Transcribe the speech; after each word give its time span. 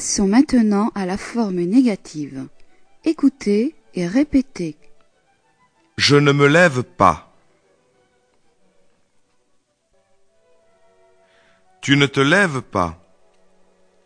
Passons 0.00 0.28
maintenant 0.28 0.90
à 0.94 1.04
la 1.04 1.18
forme 1.18 1.60
négative. 1.60 2.48
Écoutez 3.04 3.74
et 3.92 4.06
répétez. 4.06 4.78
Je 5.98 6.16
ne 6.16 6.32
me 6.32 6.46
lève 6.46 6.82
pas. 6.82 7.30
Tu 11.82 11.98
ne 11.98 12.06
te 12.06 12.20
lèves 12.20 12.62
pas. 12.62 12.98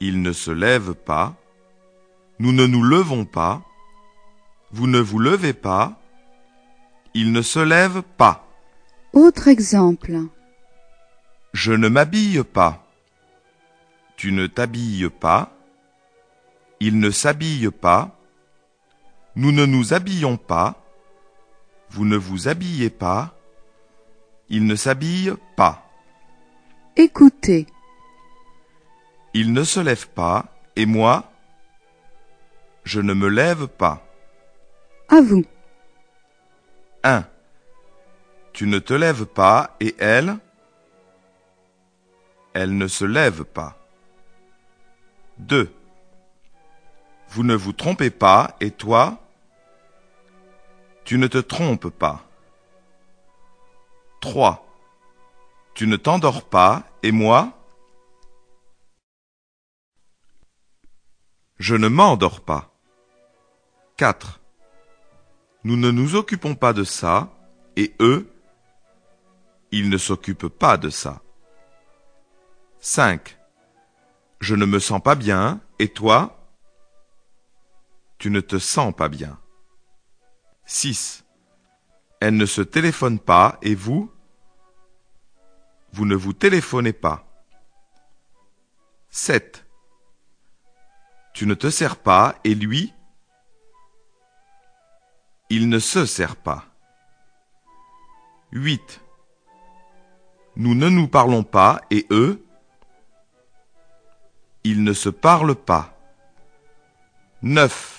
Il 0.00 0.20
ne 0.20 0.32
se 0.32 0.50
lève 0.50 0.94
pas. 0.94 1.36
Nous 2.40 2.50
ne 2.50 2.66
nous 2.66 2.82
levons 2.82 3.24
pas. 3.24 3.62
Vous 4.72 4.88
ne 4.88 4.98
vous 4.98 5.20
levez 5.20 5.52
pas. 5.52 5.96
Il 7.14 7.30
ne 7.30 7.40
se 7.40 7.60
lève 7.60 8.02
pas. 8.16 8.48
Autre 9.12 9.46
exemple. 9.46 10.22
Je 11.52 11.72
ne 11.72 11.86
m'habille 11.86 12.42
pas. 12.42 12.84
Tu 14.16 14.32
ne 14.32 14.48
t'habilles 14.48 15.08
pas. 15.08 15.53
Il 16.80 16.98
ne 16.98 17.10
s'habille 17.10 17.70
pas. 17.70 18.18
Nous 19.36 19.52
ne 19.52 19.66
nous 19.66 19.94
habillons 19.94 20.36
pas. 20.36 20.82
Vous 21.90 22.04
ne 22.04 22.16
vous 22.16 22.48
habillez 22.48 22.90
pas. 22.90 23.34
Il 24.48 24.66
ne 24.66 24.76
s'habille 24.76 25.34
pas. 25.56 25.88
Écoutez. 26.96 27.66
Il 29.32 29.52
ne 29.52 29.64
se 29.64 29.80
lève 29.80 30.08
pas. 30.08 30.46
Et 30.76 30.86
moi, 30.86 31.32
je 32.84 33.00
ne 33.00 33.14
me 33.14 33.28
lève 33.28 33.66
pas. 33.66 34.06
À 35.08 35.20
vous. 35.20 35.44
1. 37.02 37.24
Tu 38.52 38.66
ne 38.66 38.78
te 38.78 38.94
lèves 38.94 39.26
pas 39.26 39.76
et 39.80 39.94
elle, 39.98 40.38
elle 42.54 42.76
ne 42.76 42.86
se 42.86 43.04
lève 43.04 43.44
pas. 43.44 43.76
2. 45.38 45.72
Vous 47.28 47.42
ne 47.42 47.54
vous 47.54 47.72
trompez 47.72 48.10
pas 48.10 48.56
et 48.60 48.70
toi, 48.70 49.18
tu 51.04 51.18
ne 51.18 51.26
te 51.26 51.38
trompes 51.38 51.88
pas. 51.88 52.24
3. 54.20 54.66
Tu 55.74 55.86
ne 55.86 55.96
t'endors 55.96 56.48
pas 56.48 56.84
et 57.02 57.12
moi, 57.12 57.52
je 61.58 61.74
ne 61.74 61.88
m'endors 61.88 62.40
pas. 62.40 62.70
4. 63.96 64.40
Nous 65.64 65.76
ne 65.76 65.90
nous 65.90 66.14
occupons 66.14 66.54
pas 66.54 66.72
de 66.72 66.84
ça 66.84 67.30
et 67.76 67.94
eux, 68.00 68.30
ils 69.70 69.90
ne 69.90 69.98
s'occupent 69.98 70.48
pas 70.48 70.76
de 70.76 70.90
ça. 70.90 71.22
5. 72.80 73.38
Je 74.40 74.54
ne 74.54 74.66
me 74.66 74.78
sens 74.78 75.02
pas 75.02 75.14
bien, 75.14 75.60
et 75.78 75.88
toi 75.88 76.43
Tu 78.24 78.30
ne 78.30 78.40
te 78.40 78.58
sens 78.58 78.94
pas 78.96 79.10
bien. 79.10 79.38
6. 80.64 81.26
Elle 82.22 82.38
ne 82.38 82.46
se 82.46 82.62
téléphone 82.62 83.18
pas, 83.18 83.58
et 83.60 83.74
vous 83.74 84.10
Vous 85.92 86.06
ne 86.06 86.14
vous 86.14 86.32
téléphonez 86.32 86.94
pas. 86.94 87.26
7. 89.10 89.66
Tu 91.34 91.46
ne 91.46 91.52
te 91.52 91.68
sers 91.68 91.98
pas, 91.98 92.34
et 92.44 92.54
lui 92.54 92.94
Il 95.50 95.68
ne 95.68 95.78
se 95.78 96.06
sert 96.06 96.36
pas. 96.36 96.64
8. 98.52 99.02
Nous 100.56 100.74
ne 100.74 100.88
nous 100.88 101.08
parlons 101.08 101.44
pas 101.44 101.82
et 101.90 102.06
eux, 102.10 102.42
ils 104.64 104.82
ne 104.82 104.94
se 104.94 105.10
parlent 105.10 105.56
pas. 105.56 105.94
9. 107.42 107.93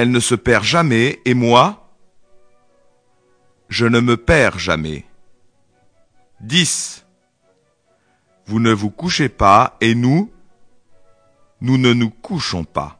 Elle 0.00 0.12
ne 0.12 0.20
se 0.20 0.34
perd 0.34 0.64
jamais 0.64 1.20
et 1.26 1.34
moi, 1.34 1.86
je 3.68 3.84
ne 3.84 4.00
me 4.00 4.16
perds 4.16 4.58
jamais. 4.58 5.04
10. 6.40 7.04
Vous 8.46 8.60
ne 8.60 8.72
vous 8.72 8.88
couchez 8.88 9.28
pas 9.28 9.76
et 9.82 9.94
nous, 9.94 10.32
nous 11.60 11.76
ne 11.76 11.92
nous 11.92 12.08
couchons 12.08 12.64
pas. 12.64 12.99